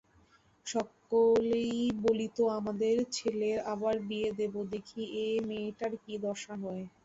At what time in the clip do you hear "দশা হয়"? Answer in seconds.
6.25-6.83